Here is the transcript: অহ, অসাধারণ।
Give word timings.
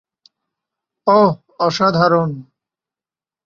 অহ, 1.07 1.31
অসাধারণ। 1.59 2.31